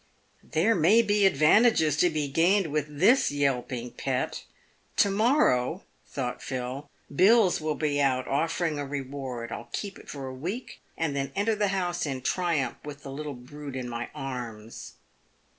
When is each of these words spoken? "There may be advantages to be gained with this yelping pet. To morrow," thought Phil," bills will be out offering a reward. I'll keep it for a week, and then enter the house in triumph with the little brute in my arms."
"There 0.57 0.73
may 0.73 1.03
be 1.03 1.27
advantages 1.27 1.95
to 1.97 2.09
be 2.09 2.27
gained 2.27 2.71
with 2.71 2.87
this 2.89 3.29
yelping 3.29 3.91
pet. 3.91 4.45
To 4.95 5.11
morrow," 5.11 5.83
thought 6.07 6.41
Phil," 6.41 6.89
bills 7.15 7.61
will 7.61 7.75
be 7.75 8.01
out 8.01 8.27
offering 8.27 8.79
a 8.79 8.85
reward. 8.87 9.51
I'll 9.51 9.69
keep 9.71 9.99
it 9.99 10.09
for 10.09 10.25
a 10.25 10.33
week, 10.33 10.79
and 10.97 11.15
then 11.15 11.31
enter 11.35 11.53
the 11.55 11.67
house 11.67 12.07
in 12.07 12.21
triumph 12.23 12.77
with 12.83 13.03
the 13.03 13.11
little 13.11 13.35
brute 13.35 13.75
in 13.75 13.87
my 13.87 14.09
arms." 14.15 14.93